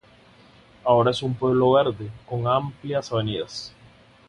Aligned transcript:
Ahora 0.83 1.11
es 1.11 1.21
un 1.21 1.35
pueblo 1.35 1.73
verde 1.73 2.09
con 2.27 2.47
amplias 2.47 3.11
avenidas. 3.11 3.71